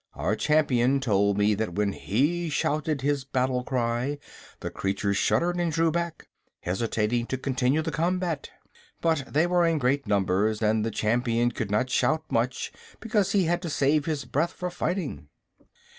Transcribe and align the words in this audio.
"Our 0.15 0.35
Champion 0.35 0.99
told 0.99 1.37
me 1.37 1.53
that 1.53 1.75
when 1.75 1.93
he 1.93 2.49
shouted 2.49 3.01
his 3.01 3.23
battle 3.23 3.63
cry 3.63 4.17
the 4.59 4.71
creatures 4.71 5.15
shuddered 5.17 5.57
and 5.59 5.71
drew 5.71 5.91
back, 5.91 6.27
hesitating 6.61 7.27
to 7.27 7.37
continue 7.37 7.83
the 7.83 7.91
combat. 7.91 8.49
But 8.99 9.25
they 9.31 9.45
were 9.45 9.63
in 9.63 9.77
great 9.77 10.07
numbers, 10.07 10.59
and 10.59 10.83
the 10.83 10.89
Champion 10.89 11.51
could 11.51 11.69
not 11.69 11.91
shout 11.91 12.23
much 12.31 12.71
because 12.99 13.33
he 13.33 13.43
had 13.43 13.61
to 13.61 13.69
save 13.69 14.05
his 14.07 14.25
breath 14.25 14.53
for 14.53 14.71
fighting." 14.71 15.27